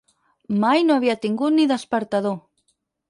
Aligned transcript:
Mai 0.63 0.81
no 0.87 0.97
havia 1.01 1.17
tingut 1.27 1.57
ni 1.59 1.67
despertador. 1.73 2.37